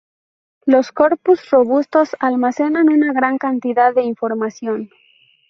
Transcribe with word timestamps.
Los 0.65 0.91
corpus 0.91 1.47
robustos 1.51 2.15
almacenan 2.19 2.89
una 2.89 3.13
gran 3.13 3.37
cantidad 3.37 3.93
de 3.93 4.01
información. 4.01 4.89